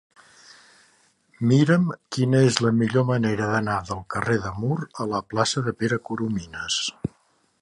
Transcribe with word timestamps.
Mira'm 1.51 1.85
quina 2.17 2.41
és 2.47 2.57
la 2.67 2.73
millor 2.79 3.07
manera 3.11 3.51
d'anar 3.53 3.77
del 3.93 4.03
carrer 4.15 4.41
de 4.47 4.57
Mur 4.65 4.79
a 5.05 5.11
la 5.15 5.25
plaça 5.35 5.67
de 5.69 5.79
Pere 5.85 6.05
Coromines. 6.11 6.85